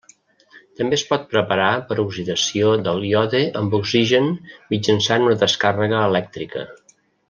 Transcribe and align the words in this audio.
També 0.79 0.97
es 0.99 1.03
pot 1.09 1.27
preparar 1.33 1.67
per 1.91 1.97
oxidació 2.05 2.73
del 2.89 3.05
iode 3.11 3.45
amb 3.63 3.79
oxigen 3.83 4.35
mitjançant 4.75 5.31
una 5.31 5.41
descàrrega 5.47 6.05
elèctrica. 6.13 6.71